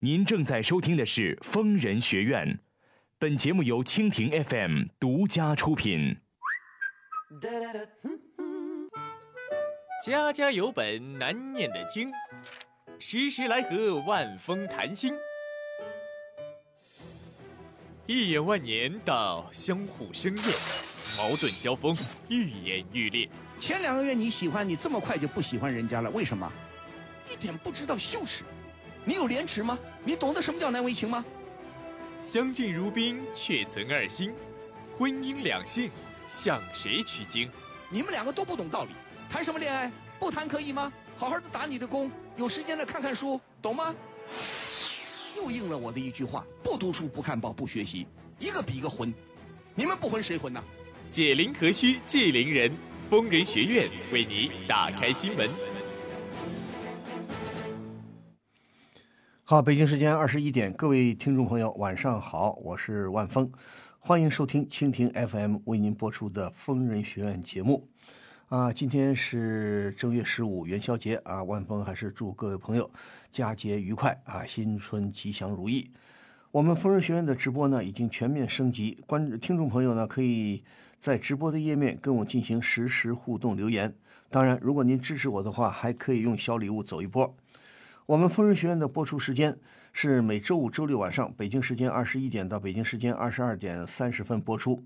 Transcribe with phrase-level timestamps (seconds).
[0.00, 2.46] 您正在收听的是《疯人学院》，
[3.18, 6.18] 本节目由蜻蜓 FM 独家出品。
[10.06, 12.12] 家家有本难念的经，
[13.00, 15.12] 时时来和万峰谈心。
[18.06, 20.46] 一眼万年到相互生厌，
[21.16, 21.96] 矛盾交锋
[22.28, 23.28] 愈演愈烈。
[23.58, 26.48] 前两个月你喜欢，你这么快就不喜欢人家了，为什么？
[27.28, 28.44] 一点不知道羞耻。
[29.08, 29.78] 你有廉耻吗？
[30.04, 31.24] 你懂得什么叫难为情吗？
[32.20, 34.30] 相敬如宾，却存二心。
[34.98, 35.90] 婚姻两性，
[36.28, 37.50] 向谁取经？
[37.88, 38.90] 你们两个都不懂道理，
[39.30, 39.90] 谈什么恋爱？
[40.18, 40.92] 不谈可以吗？
[41.16, 43.96] 好好的打你的工，有时间了看看书，懂吗？
[45.38, 48.06] 又应了我的一句话：不读书，不看报，不学习，
[48.38, 49.10] 一个比一个混。
[49.74, 50.62] 你们不混谁混呢？
[51.10, 52.70] 解铃何须系铃人，
[53.08, 55.48] 疯人学院为你打开心门。
[59.50, 63.50] 好，北京时间二十一点，各位听众朋友，晚上好，我是万峰，
[63.98, 67.88] 欢迎收听蜻蜓 FM 为您播出的疯人学院节目。
[68.50, 72.90] 啊，今天是正月十五元宵节啊，万峰还是祝各位朋友
[73.32, 75.90] 佳节愉快啊，新春吉祥如意。
[76.50, 80.62] 我们疯人学院的直播呢已经全面升级，观听众朋友呢可以
[81.00, 83.94] 在直播的页面跟我进行实时互动留言。
[84.28, 87.34] 当然，如果您支持我的话，还可以用小礼物走一波。
[88.08, 89.54] 我们疯人学院的播出时间
[89.92, 94.82] 是每周五、周六晚上，北京时间二十一点到北京时间二十二点三十分播出。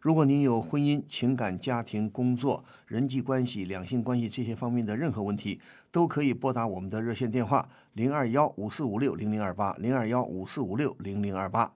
[0.00, 11.72] 如果您有婚姻、情感、家庭、工作、人际关系、两性关系这些方面的任何问题，都可以拨打我们的热线电话零二幺五四五六零零二八零二幺五四五六零零二八。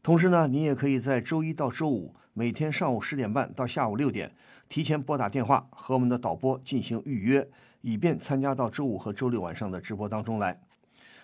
[0.00, 4.30] 同时呢，您也可以在周一到周五每天上午十点半到下午六点
[4.68, 7.48] 提前拨打电话和我们的导播进行预约。
[7.86, 10.60] 以便参加到周五和周六晚上的直播当中来。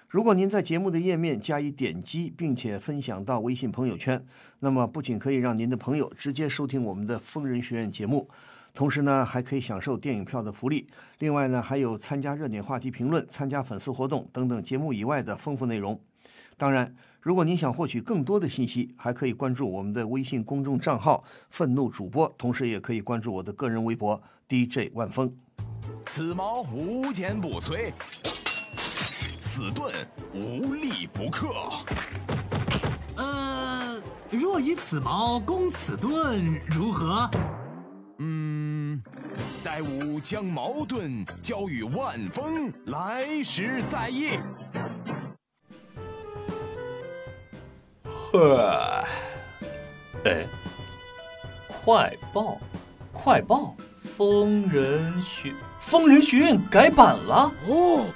[0.09, 4.25] 如果您在节目的页面加以点击，并且分享到微信朋友圈，
[4.61, 8.29] 那么不仅可以让您的朋友直接收听我们的疯人学院节目，
[8.73, 10.87] 同时呢还可以享受电影票的福利。
[11.19, 16.01] 另外呢还有参加热点话题评论、参加粉丝活动等等节目以外的丰富内容。
[16.57, 25.35] 当然，如果您想获取更多的信息，还可以关注我们的微信公众账号“愤怒主播”，同时也可以关注我的个人微博 DJ 万峰。
[26.15, 27.91] 此矛无坚不摧，
[29.41, 29.91] 此盾
[30.35, 31.55] 无力不克。
[33.17, 33.99] 呃，
[34.31, 37.31] 若以此矛攻此盾，如何？
[38.19, 39.03] 嗯，
[39.65, 44.39] 待吾将矛盾交与万峰，来时再议。
[48.33, 49.03] 呵，
[50.27, 50.47] 哎，
[51.67, 52.61] 快报，
[53.15, 55.55] 快报，疯人学。
[55.93, 58.07] 疯人学院改版了哦！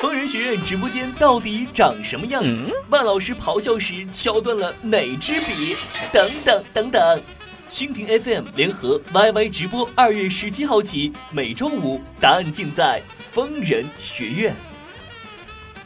[0.00, 2.42] 疯人学院直播间到底长什么样？
[2.88, 5.76] 万老师咆哮时敲断了哪支笔？
[6.12, 7.22] 等等等等！
[7.68, 14.52] 蜻蜓 FM 联合 YY 直播，二月十七号起，每周五答案尽在疯人学院。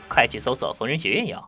[0.09, 1.45] 快去搜索疯人学院哟！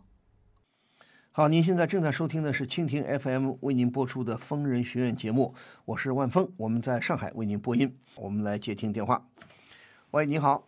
[1.37, 5.53] 好，您现在正在收听的是蜻蜓 FM 为您播出的疯人学院节目，
[5.85, 9.23] 我是万峰，我们在上海为您播音，我们来接听电话。
[10.13, 10.65] 喂，你好。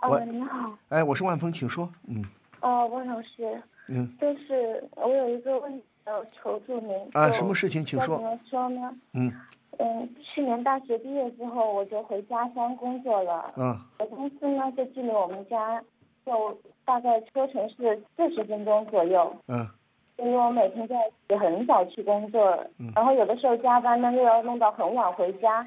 [0.00, 0.76] 哦，你好。
[0.88, 1.88] 哎，我是万峰，请说。
[2.08, 2.24] 嗯。
[2.60, 3.62] 哦，万老师。
[3.86, 4.12] 嗯。
[4.20, 6.92] 就是我有一个问题要求助您。
[7.12, 7.84] 啊，什么事情？
[7.84, 8.16] 请说。
[8.16, 8.92] 怎么说呢？
[9.12, 9.32] 嗯。
[9.78, 13.54] 嗯，去年大学毕业之后，我就回家乡工作了。
[13.56, 13.80] 嗯。
[14.00, 15.80] 我公司呢，就距离我们家，
[16.26, 19.36] 就大概车程是四十分钟左右。
[19.46, 19.68] 嗯。
[20.16, 20.96] 所以我每天在
[21.28, 22.58] 也很早去工作，
[22.92, 25.64] 然后有的时候加班呢，又要弄到很晚回家。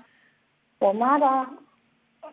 [0.79, 1.47] 我妈呢，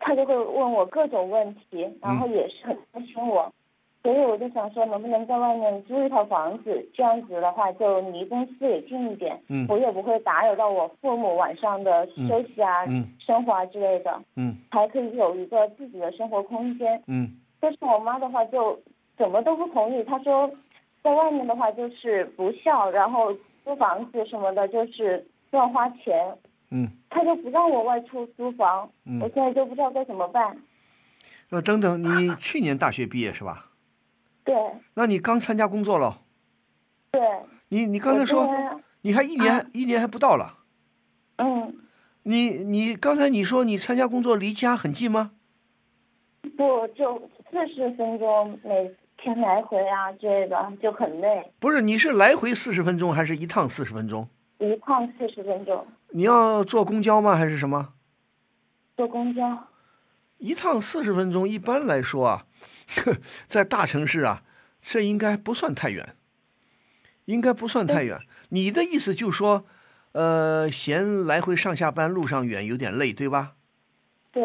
[0.01, 3.49] 她就会问我各种问题，然后也是很担心我，
[4.03, 6.85] 所以我就想说，能不能在外面租一套房子？
[6.93, 12.85] 这样子的话，就离公司也近一点，嗯，我也不会打扰到我父母晚上的休息啊、
[13.17, 17.31] 生活啊之类的，嗯，还可以有一个自己的生活空间，嗯。
[17.59, 18.79] 但是我妈的话就
[19.17, 20.49] 怎么都不同意，她说，
[21.03, 23.33] 在外面的话就是不孝，然后
[23.63, 26.37] 租房子什么的，就是乱花钱。
[26.71, 30.57] 嗯，她就不让我外出租房，嗯，我现在就不知道该怎么办。
[31.49, 33.71] 呃，等等，你去年大学毕业是吧？
[34.43, 34.55] 对。
[34.93, 36.21] 那你刚参加工作了？
[37.11, 37.21] 对。
[37.69, 38.47] 你你刚才说，
[39.01, 40.59] 你还一年一年还不到了。
[41.37, 41.75] 嗯。
[42.23, 45.31] 你你刚才你说你参加工作离家很近吗？
[46.55, 47.19] 不，就
[47.51, 51.51] 四十分钟每天来回啊之类的，就很累。
[51.59, 54.27] 不是，你是来回四十分钟，还是一趟四十分钟？
[54.59, 55.85] 一趟四十分钟。
[56.09, 57.35] 你要坐公交吗？
[57.35, 57.93] 还是什么？
[58.95, 59.67] 坐公交。
[60.37, 62.45] 一趟四十分钟，一般来说啊，
[63.47, 64.43] 在大城市啊，
[64.81, 66.15] 这应该不算太远，
[67.25, 68.19] 应该不算太远。
[68.49, 69.65] 你的意思就是说，
[70.13, 73.55] 呃，嫌来回上下班路上远有点累，对吧？
[74.31, 74.43] 对，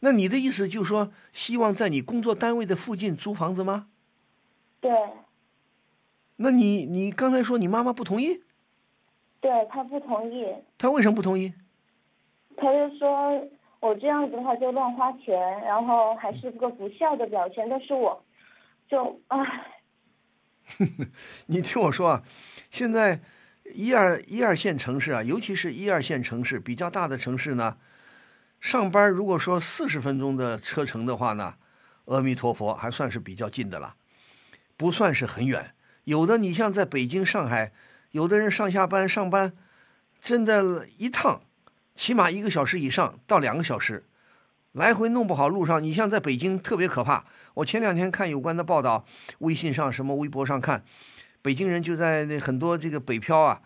[0.00, 3.88] 那你的意思就是说，希望在你工作单位的附近租房子吗？
[4.80, 4.92] 对，
[6.36, 8.42] 那你你刚才说你妈妈不同意，
[9.40, 10.46] 对她不同意，
[10.78, 11.52] 她为什么不同意？
[12.56, 13.48] 她就说
[13.80, 18.24] 我这样子的话就乱花钱，然后还是个不孝的表现，但是我
[18.88, 19.38] 就唉，
[21.46, 22.22] 你听我说啊，
[22.70, 23.20] 现在
[23.74, 27.78] 一二一二线城市啊，尤其是一二线城市比较大的城市呢，
[28.60, 31.54] 上班如果说四十分钟的车程的话呢，
[32.06, 33.94] 阿弥陀佛，还算是比较近的了，
[34.76, 35.74] 不算是很远。
[36.04, 37.72] 有的你像在北京、上海，
[38.10, 39.52] 有的人上下班上班，
[40.20, 41.42] 真的，一趟
[41.94, 44.04] 起码一个小时以上到两个小时，
[44.72, 47.24] 来回弄不好路上，你像在北京特别可怕。
[47.54, 49.04] 我前两天看有关的报道，
[49.38, 50.82] 微信上什么微博上看，
[51.42, 53.60] 北京人就在那很多这个北漂啊，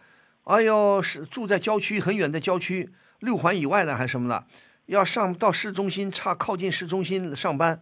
[0.44, 2.91] 哎呦是住在郊区很远的郊区，
[3.21, 4.47] 六环以外的还是什么的，
[4.87, 7.81] 要上到市中心差靠近市中心上班，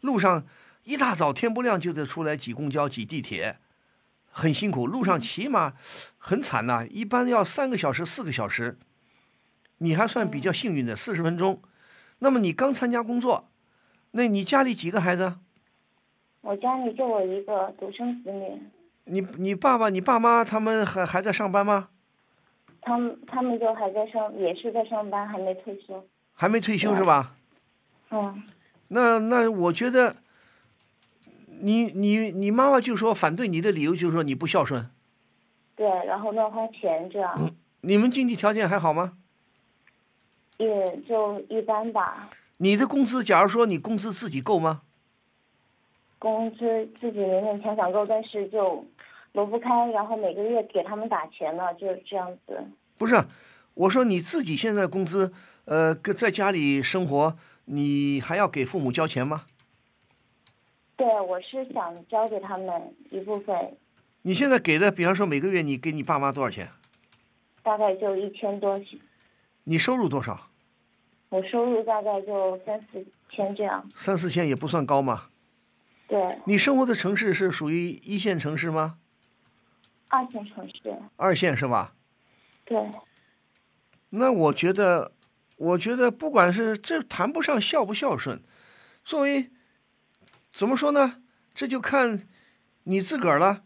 [0.00, 0.44] 路上
[0.84, 3.58] 一大早天不亮就得出来挤公交挤地铁，
[4.30, 5.74] 很辛苦，路上起码
[6.16, 8.78] 很惨呐、一般要三个小时四个小时，
[9.78, 11.60] 你还算比较幸运的四十分钟。
[12.20, 13.48] 那么你刚参加工作，
[14.12, 15.34] 那你家里几个孩子？
[16.40, 18.62] 我家里就我一个独生子女，
[19.04, 21.88] 你你爸爸、你爸妈他们还还在上班吗？
[22.80, 26.02] 他们他们就还在上，也是在上班，还没退休。
[26.40, 27.34] 还没退休是吧？
[28.10, 28.44] 嗯，
[28.86, 30.14] 那那我觉得
[31.60, 34.88] 你，你你妈妈就说反对你的理由就是说你不孝顺。
[35.74, 37.52] 对，然后乱花钱这样，
[37.82, 39.14] 你们经济条件还好吗？
[40.58, 42.30] 也就一般吧。
[42.58, 44.82] 你的工资，假如说你工资自己够吗？
[46.20, 48.86] 工资自己勉勉强强够，但是就
[49.32, 52.64] 挪不开，然后每个月给他们打钱了，就是这样子。
[52.96, 53.16] 不是，
[53.78, 55.32] 我说你自己现在工资，
[55.64, 57.36] 呃，跟在家里生活，
[57.66, 59.44] 你还要给父母交钱吗？
[60.96, 63.76] 对，我是想交给他们一部分，
[64.22, 66.68] 你现在给的，比方说每个月你给你爸妈多少钱？
[67.62, 68.80] 大概就一千多，
[69.62, 70.48] 你收入多少？
[71.28, 73.88] 我收入大概就三四千这样。
[73.94, 75.26] 三四千也不算高嘛。
[76.08, 78.98] 对，你生活的城市是属于一线城市吗？
[80.08, 80.98] 二线城市。
[81.16, 81.94] 二线是吧？
[82.64, 82.76] 对，
[84.10, 85.12] 那我觉得，
[85.56, 88.42] 我觉得不管是这谈不上孝不孝顺，
[89.04, 89.50] 作为
[90.52, 91.22] 怎么说呢？
[91.54, 92.26] 这就看
[92.84, 93.64] 你自个儿了。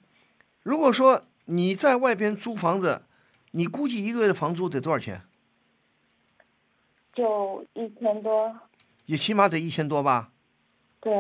[0.63, 3.03] 如果说你在外边租房子，
[3.53, 5.23] 你估计一个月的房租得多少钱？
[7.13, 8.59] 就一千多。
[9.07, 10.31] 也起码得一千多吧？
[11.01, 11.13] 对，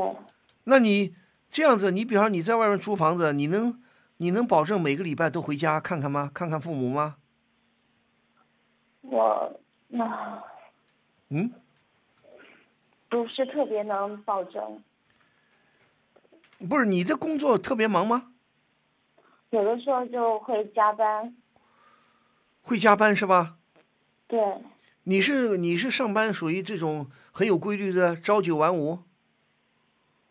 [0.65, 1.15] 那你
[1.51, 3.83] 这样子，你比方说你在外面租房子，你能
[4.17, 6.31] 你能保证每个礼拜都回家看看吗？
[6.33, 7.17] 看看父母吗？
[9.03, 10.43] 我那
[11.29, 11.53] 嗯，
[13.09, 14.83] 不是特别能保证，
[16.69, 18.33] 不是你的工作特别忙吗？
[19.51, 21.37] 有的时候就会加班。
[22.63, 23.59] 会加班是吧？
[24.29, 24.41] 对，
[25.05, 29.01] 你是你是上班属于这种很有规律的朝九晚五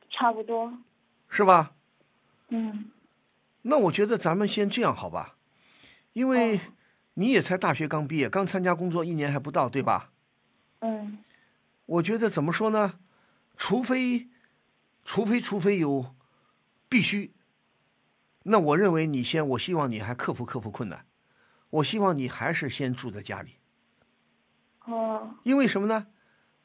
[0.09, 0.73] 差不多。
[1.29, 1.73] 是吧？
[2.49, 2.91] 嗯，
[3.63, 5.35] 那我觉得咱们先这样好吧，
[6.13, 6.61] 因为哦
[7.15, 10.11] 你也才大学刚毕业，刚参加工作一年还不到，对吧？
[10.79, 11.19] 嗯，
[11.85, 12.99] 我觉得怎么说呢？
[13.57, 14.29] 除非，
[15.03, 16.15] 除非除非有
[16.89, 17.33] 必须，
[18.43, 21.05] 那我认为你先，我希望你还克服克服困难，
[21.69, 23.57] 我希望你还是先住在家里，
[24.85, 26.07] 哦，因为什么呢？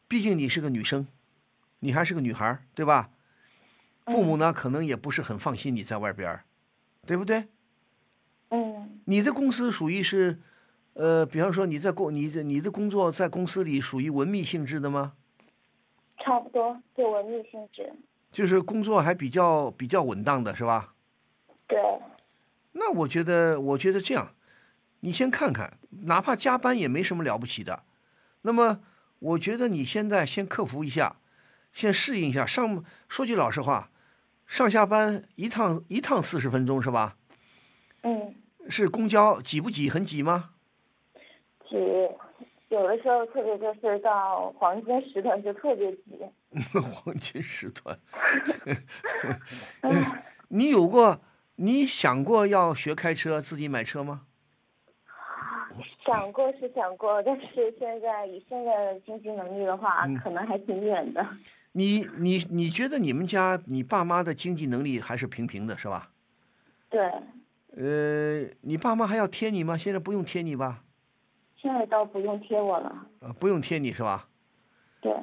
[0.09, 1.07] 毕竟你是个女生，
[1.81, 3.11] 你还是个女孩，对吧？
[4.07, 6.45] 父母呢，可能也不是很放心你在外边儿，
[7.05, 7.49] 对不对？
[8.51, 10.39] 嗯，你的公司属于是，
[10.95, 15.15] 呃，比方说你在工，你的你的工作在公司里属于文秘性质的吗？
[16.19, 17.93] 差不多，就文秘性质。
[18.33, 20.95] 就是工作还比较比较稳当的是吧？
[21.67, 21.79] 对，
[22.73, 24.35] 那我觉得，我觉得这样，
[25.01, 27.83] 你先看看，哪怕加班也没什么了不起的。
[28.43, 28.81] 那么，
[29.19, 31.17] 我觉得你现在先克服一下，
[31.73, 32.47] 先适应一下。
[32.47, 33.91] 上说句老实话，
[34.47, 37.17] 上下班一趟一趟四十分钟是吧？
[38.07, 38.35] 嗯，
[38.69, 39.91] 是公交挤不挤？
[39.91, 40.51] 很挤吗？
[41.69, 41.77] 挤，
[42.69, 46.25] 有的时候特别就是到黄金时段就特别挤。
[46.81, 47.99] 黄金时段。
[50.49, 51.21] 你有过，
[51.57, 54.23] 你想过要学开车，自己买车吗？
[56.05, 61.27] 想过是想过，但是现在以现在的经济能力的话，嗯可能还挺远的。
[61.73, 66.11] 你你你觉得你们家你爸妈的经济能力还是平平的，是吧？
[66.89, 67.13] 对，
[67.77, 69.77] 呃，你爸妈还要贴你吗？
[69.77, 70.83] 现在不用贴你吧？
[71.57, 73.07] 现在倒不用贴我了。
[73.21, 74.29] 呃，不用贴你是吧？
[75.01, 75.15] 对，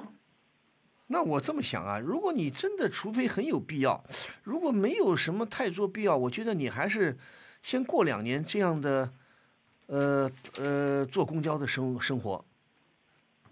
[1.08, 4.04] 那我这么想啊，如果你真的，除非很有必要，
[4.44, 7.18] 如果没有什么太多必要，我觉得你还是
[7.64, 9.12] 先过两年这样的，
[9.88, 10.30] 呃
[10.60, 12.46] 呃，坐公交的生生活。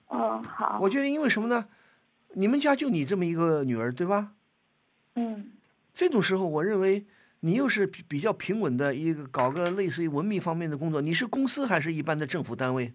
[0.09, 0.77] 嗯，好。
[0.79, 1.67] 我觉得因为什么呢？
[2.33, 4.33] 你们家就你这么一个女儿，对吧？
[5.15, 5.53] 嗯
[5.93, 7.05] 这种时候，我认为
[7.41, 11.01] 你又是比比较平稳的一个，搞个类似于文秘方面的工作。
[11.01, 12.93] 你是公司还是一般的政府单位？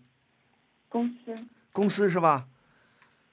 [0.88, 1.38] 公司
[1.72, 2.48] 公司是吧？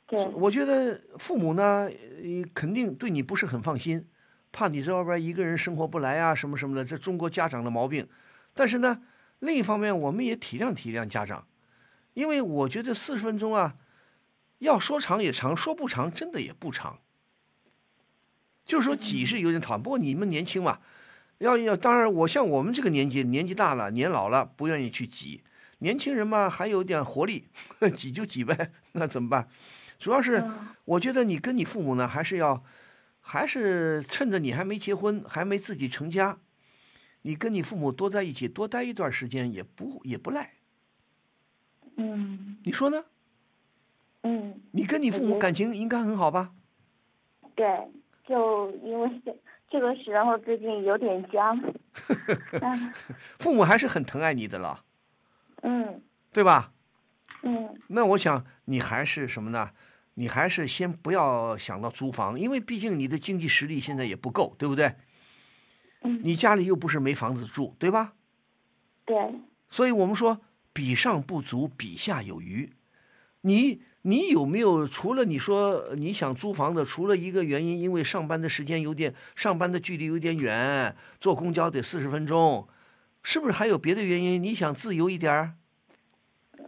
[0.07, 4.07] 对，我觉得父母呢，呃肯定对你不是很放心，
[4.51, 8.07] 怕你在外边一个人生活不来啊，什么什么的，这中国家长的毛病。
[8.53, 9.01] 但是呢，
[9.39, 11.47] 另一方面，我们也体谅体谅家长，
[12.15, 13.75] 因为我觉得四十分钟啊，
[14.59, 16.99] 要说长也长，说不长真的也不长。
[18.65, 20.79] 就是说挤是有点讨厌，不过你们年轻嘛，
[21.43, 25.43] 要要当然，我像我们这个年纪，年纪大了，年老了，不愿意去挤。
[25.79, 27.49] 年轻人嘛，还有点活力，
[27.93, 29.49] 挤就挤呗， 那怎么办？
[29.99, 32.63] 主要是嗯我觉得你跟你父母呢，还是要，
[33.19, 36.37] 还是趁着你还没结婚，还没自己成家，
[37.23, 40.53] 你跟你父母多在一起，多待一段时间也不也不赖。
[41.97, 43.03] 嗯你说呢？
[44.23, 46.53] 嗯，你跟你父母感情应该很好吧？
[47.55, 47.65] 对，
[48.25, 49.21] 就因为
[49.73, 51.59] 这这个时候最近有点僵。
[52.61, 52.93] 嗯
[53.39, 54.83] 父母还是很疼爱你的了，
[55.63, 55.99] 嗯
[56.31, 56.71] 对吧？
[57.41, 59.71] 嗯那我想你还是什么呢？
[60.13, 64.93] 你还是先不要想到租房，因为毕竟你的经济实力现在也不够，对不对？
[66.03, 68.13] 嗯，你家里又不是没房子住，对吧？
[69.05, 69.15] 对，
[69.71, 70.39] 所以我们说
[70.71, 72.71] 比上不足，比下有余。
[73.41, 82.67] 你你有没有除了你说你想租房子，除了一个原因，因为上班的时间有点，上班的距离有点远，坐公交得四十分钟，
[83.23, 84.43] 是不是还有别的原因？
[84.43, 85.53] 你想自由一点儿，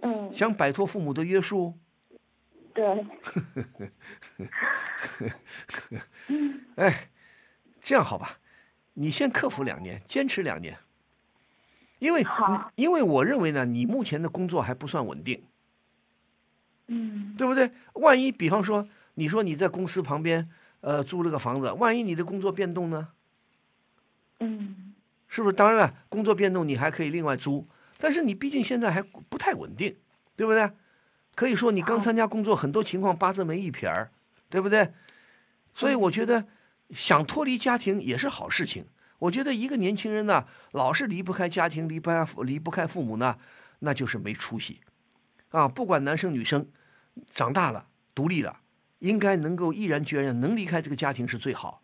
[0.02, 1.78] 嗯想摆脱父母的约束？
[2.74, 3.06] 对，
[6.76, 7.10] 哎，
[7.82, 8.38] 这样好吧，
[8.94, 10.78] 你先克服两年，坚持两年，
[12.00, 12.26] 因为
[12.76, 15.44] 因为我认为呢，你目前的工作还不算稳定。
[16.88, 17.72] 嗯对不对？
[17.94, 20.50] 万一比方说，你说你在公司旁边，
[20.82, 23.10] 呃，租了个房子，万一你的工作变动呢？
[24.40, 24.94] 嗯
[25.28, 25.56] 是不是？
[25.56, 29.96] 当然了，工作变动你还可以另外租，但是你毕竟现在还不太稳定，
[30.36, 30.70] 对不对？
[31.34, 34.10] 可以说你刚参加工作，很多情况八字没一撇儿，
[34.50, 34.94] 对不对？
[35.74, 36.46] 所以我觉得
[36.92, 38.86] 想脱离家庭也是好事情。
[39.20, 43.38] 我觉得一个年轻人呢，老是离不开家庭，离不开离不开父母呢，
[43.80, 44.80] 那就是没出息
[45.56, 45.68] 啊！
[45.68, 46.68] 不管男生女生，
[47.34, 48.60] 长大了独立了，
[49.00, 51.82] 应该能够毅然决然能离开这个家庭是最好。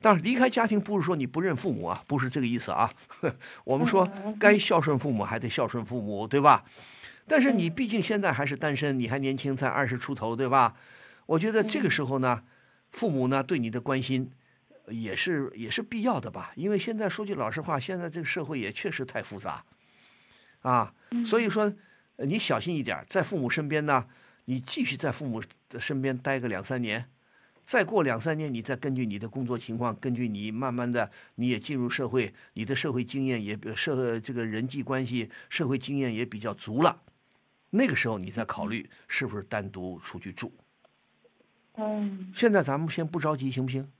[0.00, 2.88] 当然，离开家庭不是说你不认父母啊，不是这个意思啊。
[3.64, 4.08] 我们说
[4.38, 6.64] 该孝顺父母还得孝顺父母，对吧？
[7.26, 10.76] 但是你毕竟现在还是单身，你还年轻，才二十出头，对吧？
[11.26, 12.42] 我觉得这个时候呢，
[12.92, 14.30] 父母呢对你的关心
[14.88, 16.52] 也是也是必要的吧。
[16.54, 19.64] 因为现在说句老实话，现在这个社会也确实太复杂
[20.60, 20.92] 啊，
[21.24, 21.74] 所以说呃
[22.16, 24.06] 你小心一点，在父母身边呢，
[24.44, 27.08] 你继续在父母的身边待个两三年。
[27.66, 37.00] 再过两三年，你再根据你的工作情况，根据你慢慢的，你也进入社会，你的社会经验也比社这个人际关系、社会经验也比较足了，
[37.70, 40.52] 那个时候你再考虑是不是单独出去住。
[41.76, 43.90] 嗯，现在咱们先不着急，行不行？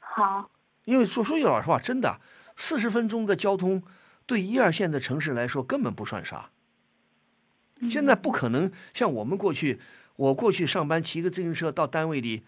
[0.00, 0.50] 好，
[0.84, 2.20] 因为说说句老实话，真的，
[2.56, 3.80] 四十分钟的交通
[4.26, 6.50] 对一二线的城市来说根本不算啥。
[7.88, 9.80] 现在不可能像我们过去，
[10.16, 12.44] 我过去上班骑个自行车到单位里，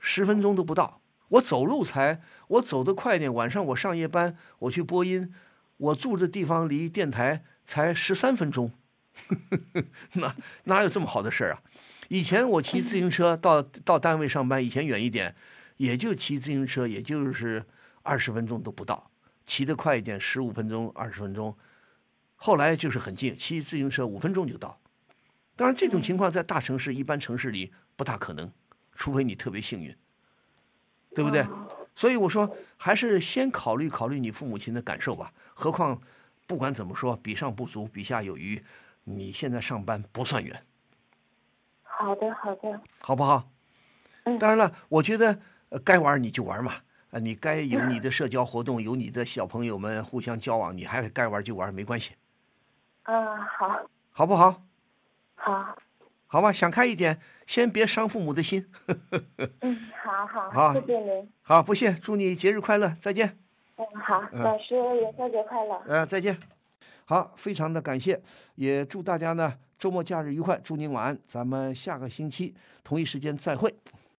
[0.00, 1.00] 十分钟都不到。
[1.28, 3.32] 我走路才，我走得快点。
[3.32, 5.34] 晚上我上夜班，我去播音，
[5.78, 8.70] 我住的地方离电台才十三分钟，
[10.14, 11.62] 哪哪有这么好的事儿啊？
[12.08, 15.34] 以前我骑自行车到到单位上班，以前远一点，
[15.78, 17.64] 也就骑自行车，也就是
[18.02, 19.10] 二十分钟都不到，
[19.46, 21.56] 骑得快一点，十五分钟、二十分钟。
[22.44, 24.76] 后来就是很近，骑自行车五分钟就到。
[25.54, 28.50] 当然，这种情况在大城市、一般城市里不大可能，
[28.96, 29.96] 除非你特别幸运，
[31.14, 31.46] 对不对？
[31.94, 35.32] 所以我说，还是先考虑考虑你父母亲的感受吧。
[35.54, 36.02] 何况，
[36.48, 38.60] 不管怎么说，比上不足，比下有余。
[39.04, 40.60] 你现在上班不算远，
[41.84, 43.48] 好的，好的，好不好？
[44.24, 46.74] 嗯当然了，我觉得呃该玩你就玩嘛，
[47.12, 52.10] 啊，你该有你的社交活动，有你的小朋友们互相交往，你还是该玩就玩，没关系。
[53.04, 54.62] 嗯，好，好不好？
[55.34, 55.76] 好，
[56.26, 58.70] 好吧，想开一点，先别伤父母的心。
[59.60, 61.32] 嗯，好好，好谢谢您。
[61.42, 63.36] 好，不谢，祝你节日快乐，再见。
[63.76, 65.82] 嗯，好，老师元宵节快乐。
[65.86, 66.38] 呃，再见。
[67.04, 68.22] 好，非常的感谢，
[68.54, 72.54] 也祝大家呢周末假日愉快，祝您晚安，咱们下个星期
[72.84, 73.74] 同一时间再会。